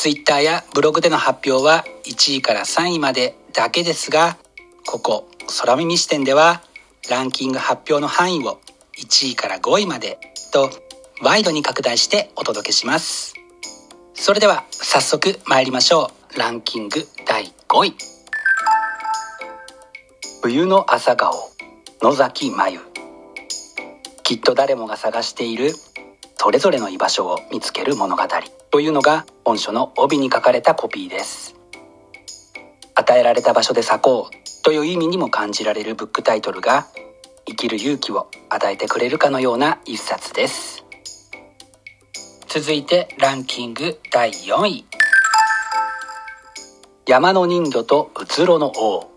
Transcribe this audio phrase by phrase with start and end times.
[0.00, 4.38] Twitter やブログでの発表は1位から3位までだけですが
[4.86, 5.28] ここ
[5.60, 6.62] 空耳視点では
[7.10, 8.60] ランキング発表の範囲を
[8.96, 10.20] 1位から5位まで
[10.52, 10.70] と
[11.20, 13.34] ワイドに拡大してお届けします。
[14.14, 16.38] それでは早速参りましょう。
[16.38, 17.94] ランキング第5位。
[20.42, 21.34] 冬の朝顔
[22.02, 22.80] 野崎真由
[24.22, 25.72] きっと誰もが探している
[26.40, 28.22] それぞれの居場所を見つける物語。
[28.70, 31.56] というのが本書の帯に書かれたコピーです。
[32.94, 36.86] 与えられた場所で咲こうという意味にも感じられるブックタイトルが
[37.46, 40.84] 生きる勇気を与えてくれるかのような一冊です。
[42.46, 44.86] 続いてランキング第4位。
[47.06, 49.10] 山の人魚とうつろの王。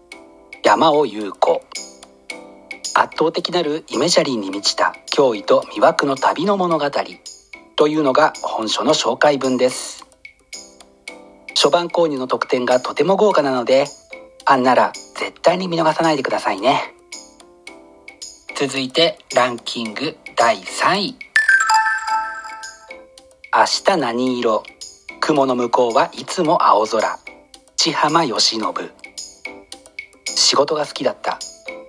[0.63, 1.61] 山尾優子
[2.93, 4.95] 圧倒的なるイメジャリーに満ちた。
[5.13, 6.89] 驚異と魅惑の旅の物語。
[7.75, 10.05] というのが本書の紹介文です。
[11.49, 13.87] 初版購入の特典がとても豪華なので
[14.45, 16.95] あんなら絶対に見逃さないでくださいね。
[18.55, 21.15] 続いてランキング第3位。
[23.53, 24.63] 明日何色？
[25.19, 27.19] 雲の向こうはいつも青空。
[27.75, 28.61] 千浜義信。
[30.25, 31.37] 仕事が好きだった。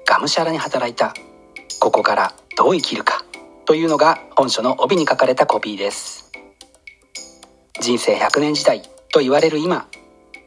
[0.06, 1.14] がむしゃらに働いた。
[1.78, 3.24] ここからどう生きるか
[3.64, 6.30] というのが本書の帯に書かれたコピーです。
[7.80, 8.82] 人生100年時代
[9.12, 9.88] と言われる今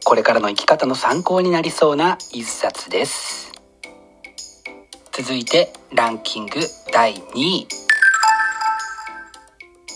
[0.04, 3.52] これからの生き方の参考になりそうな一冊です。
[5.12, 6.60] 続いてランキング
[6.92, 7.68] 第2位。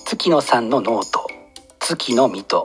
[0.06, 1.28] 月ノさんのノート。
[1.78, 2.64] 月ノ美兎。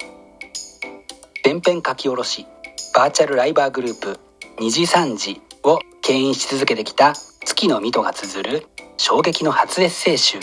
[1.43, 2.47] ペンペン書き下ろし
[2.95, 4.19] バーチャルライバーグループ
[4.59, 7.13] にじさんじを牽引し続けてきた
[7.45, 8.67] 月ノ美兎が綴る
[8.97, 10.39] 衝撃の初エッセイ集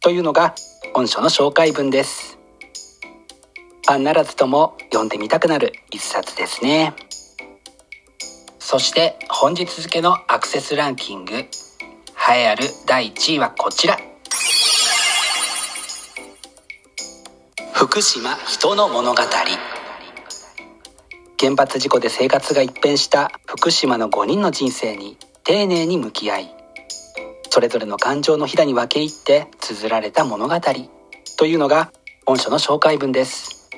[0.00, 0.54] というのが
[0.94, 2.38] 本書の紹介文です。
[3.84, 6.94] ファンならずとも読んでみたくなる一冊ですね。
[8.60, 11.48] そして本日付のアクセスランキング栄
[12.28, 13.98] えある第1位はこちら。
[17.72, 19.22] 福島人の物語。
[21.38, 26.54] 原発事故で生活が一変した福島の5人の人生に丁寧に向き合い
[27.50, 30.56] それぞれの感情のひだに分け入って綴られた物語。
[31.38, 31.92] というのが
[32.26, 33.70] 本書の紹介文です。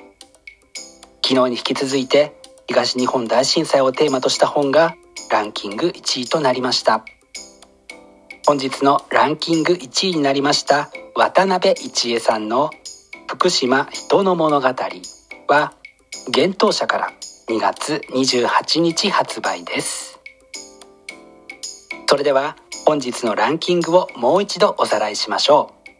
[1.22, 2.34] 昨日に引き続いて
[2.68, 4.94] 東日本大震災をテーマとした本が
[5.30, 7.04] ランキング1位となりました。
[8.46, 12.70] 本日のランキング1位になりました渡辺一恵さんの
[13.28, 14.68] 「福島人の物語」
[15.48, 15.74] は
[16.28, 17.12] 幻冬舎から
[17.48, 20.17] 2月28日発売です。
[22.10, 22.56] それでは
[22.86, 25.90] 本日のランキングをもう一度おさらいしましょう。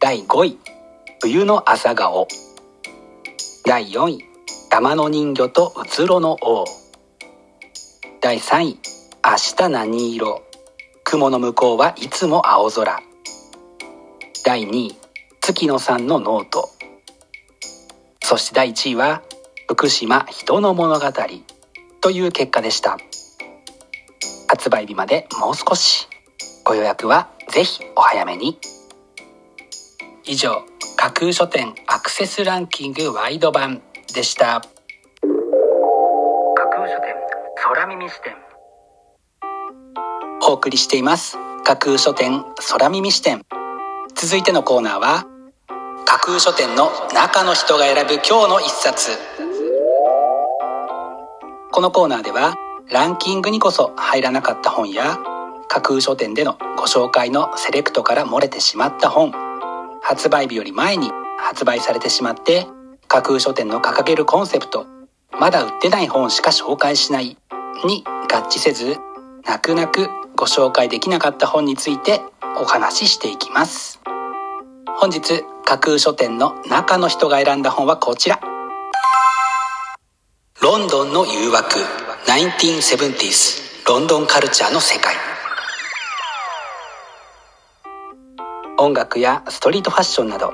[0.00, 0.58] 第5位
[1.20, 2.26] 冬の朝顔。
[3.64, 4.24] 第4位
[4.68, 6.64] 山の人魚とうつろの王。
[8.20, 8.78] 第3位
[9.24, 10.42] 明日何色。
[11.04, 12.98] 雲の向こうはいつも青空。
[14.44, 14.96] 第2位
[15.40, 16.68] 月野さんのノート。
[18.24, 19.22] そして第1位は
[19.68, 21.06] 福島人の物語。
[22.00, 22.98] という結果でした。
[24.66, 26.08] 発売日までもう少し。
[26.64, 28.58] ご予約はぜひお早めに。
[30.24, 30.64] 以上
[30.96, 33.80] 架空書店アクセスランキングワイド版
[34.12, 34.62] でした。
[36.56, 37.14] 架空書店
[37.54, 38.34] 空耳視点。
[40.48, 41.38] お送りしています。
[41.62, 43.42] 架空書店空耳視点。
[44.16, 45.26] 続いてのコーナーは
[46.06, 49.12] 架空書店の中の人が選ぶ今日の一冊。
[51.70, 55.18] このコーナーではランキングにこそ入らなかった本や
[55.68, 59.32] 架空書店でのご紹介のセレクトから漏れてしまった本。
[60.02, 62.66] 発売日より前に発売されてしまって
[63.08, 64.86] 架空書店の掲げるコンセプト
[65.32, 67.36] まだ売ってない本しか紹介しない
[67.84, 68.98] に合致せず
[69.44, 72.20] 泣く泣くご紹介できなかった本について
[72.56, 74.00] お話ししていきます。
[74.98, 78.40] 本日架空書店の中の人が選んだ本はこちら。
[80.62, 82.05] ロンドンの誘惑。
[82.26, 85.14] 1970s ロンドンカルチャーの世界。
[88.78, 90.52] 音楽やストリートファッションなど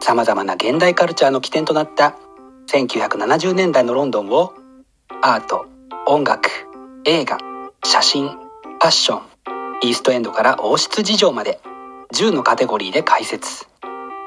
[0.00, 2.16] 様々な現代カルチャーの起点となった
[2.66, 4.52] 1970年代のロンドンを
[5.22, 5.66] アート、
[6.06, 6.50] 音楽、
[7.04, 7.38] 映画、
[7.84, 9.22] 写真、ファッション、
[9.84, 11.60] イーストエンドから王室事情まで
[12.14, 13.66] 10のカテゴリーで解説。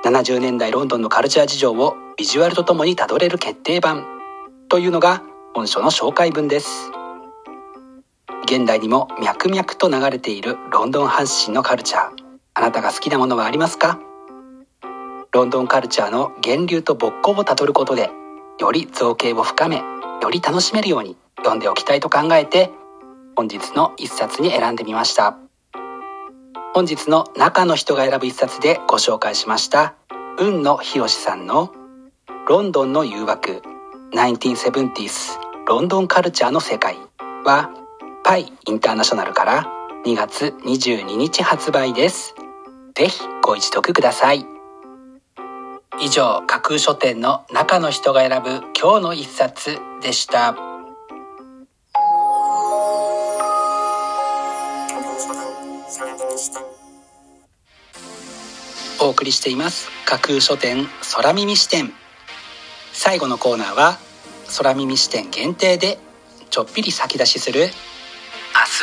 [0.05, 4.07] 70年代ロンドンのカルチャー事情をビジュアルとともにたどれる決定版
[4.69, 5.21] というのが
[5.53, 6.91] 本書の紹介文です。
[8.45, 12.23] 現代にも脈々と流れているロンドン発信のカルチャー。
[12.53, 13.99] あなたが好きなものはありますか？
[15.31, 18.09] ロンドンカルチャーの源流と勃興をたどることで
[18.59, 19.77] より造形を深め
[20.21, 22.71] より楽しめるように読んでおきたいと考えて
[23.35, 25.37] 本日の一冊に選んでみました。
[26.73, 29.95] 本日の中の人が選ぶ一冊でご紹介しました
[30.37, 31.73] 雲野博さんの
[32.47, 33.63] 「ロンドンの誘惑。
[34.13, 36.97] 1970s ロンドンカルチャーの世界」
[37.45, 37.69] は
[38.23, 39.65] パイインターナショナルから
[40.05, 42.35] 2月22日発売です。
[42.95, 44.45] ぜひご一読ください。
[45.99, 50.55] 以上架空書店の中の人が選ぶ今日の一冊でした。
[59.01, 59.89] お送りしています。
[60.05, 61.93] 架空書店空耳視点。
[63.09, 63.97] 最後のコーナーは
[64.59, 65.97] 空耳視点限定で
[66.51, 67.71] ちょっぴり先出しする明日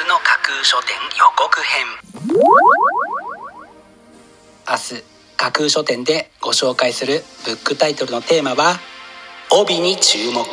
[0.09, 1.87] の架空書店予告編。
[4.69, 5.05] 明日
[5.37, 8.81] 架空書店でご紹介するブックタイトルのテーマは
[9.53, 10.45] 帯に注目。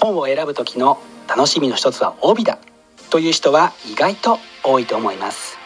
[0.00, 0.98] 本を選ぶ時の
[1.28, 2.58] 楽しみの一つは帯だ。
[3.10, 5.58] という人は意外と多いと思います。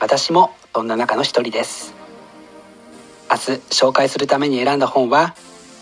[0.00, 1.92] 私もそんな中の一人です。
[3.30, 5.34] 明日紹介するために選んだ本は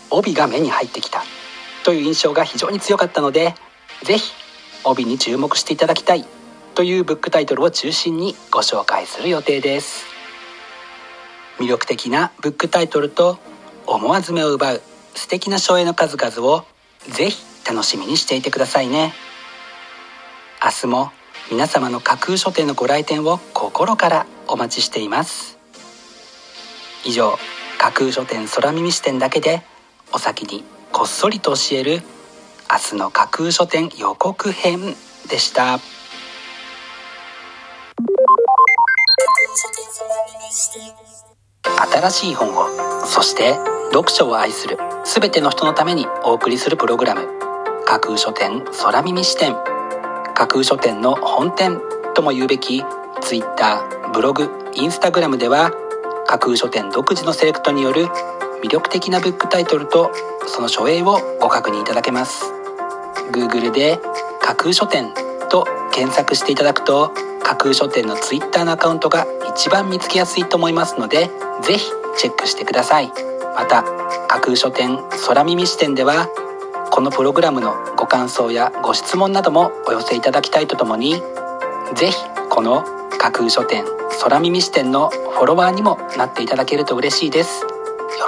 [0.09, 1.23] 帯が目に入ってきた。
[1.83, 3.55] という印象が非常に強かったので
[4.03, 4.31] ぜひ
[4.83, 6.25] 帯に注目していただきたい。
[6.75, 10.05] というブックタイトルを中心にご紹介する予定です。
[11.59, 13.37] 魅力的なブックタイトルと
[13.85, 14.81] 思わず目を奪う。
[15.13, 16.63] 素敵な書影の数々を
[17.09, 19.13] ぜひ楽しみにしていてくださいね。
[20.63, 21.11] 明日も
[21.51, 25.57] 皆様の架空書店のご来店を心からお待ちしています。
[27.03, 27.37] 以上
[27.77, 29.63] 架空書店空耳視点だけで
[30.11, 32.01] お先にこっそりと教える
[32.71, 34.79] 明日の架空書店予告編
[35.29, 35.79] でした。
[41.91, 43.53] 新しい本をそして
[43.91, 47.27] 読書を愛する全ての人のためにお送りするプログラム。
[47.85, 49.55] 架空書店空耳視点。
[50.35, 51.81] 架空書店の本店
[52.15, 52.83] とも言うべき
[53.21, 55.71] Twitter ブログインスタグラムでは
[56.25, 58.07] 架空書店独自のセレクトによる
[58.63, 60.11] 魅力的なブックタイトルと
[60.47, 62.51] その書影をご確認いただけます。
[63.31, 63.99] Google で
[64.41, 65.13] 架空書店
[65.49, 67.11] と検索していただくと
[67.43, 71.29] 架空書店の Twitter のアカウントが一番見つけやすいと思いますので
[71.61, 73.11] ぜひチェックしてください。
[73.55, 73.83] また
[74.27, 76.27] 架空書店空耳視点では
[76.91, 81.21] このプログラムのご感想やご質問などもお寄せいただきたいとともに
[81.95, 82.17] ぜひ
[82.49, 82.83] この
[83.17, 83.83] 架空書店
[84.21, 87.68] 空耳視点のフォロワーにもなっていただけると嬉しいです。